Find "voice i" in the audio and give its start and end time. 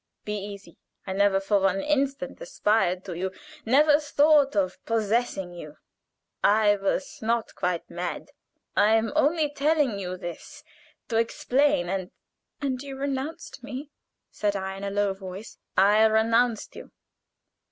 15.13-16.03